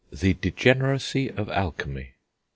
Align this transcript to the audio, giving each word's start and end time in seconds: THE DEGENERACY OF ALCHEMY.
THE 0.11 0.33
DEGENERACY 0.33 1.29
OF 1.33 1.47
ALCHEMY. 1.49 2.15